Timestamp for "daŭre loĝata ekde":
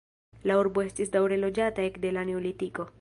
1.17-2.15